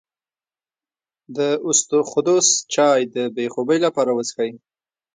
د 1.37 1.39
اسطوخودوس 1.69 2.47
چای 2.73 3.01
د 3.15 3.17
بې 3.35 3.45
خوبۍ 3.53 3.79
لپاره 3.85 4.11
وڅښئ 4.13 4.51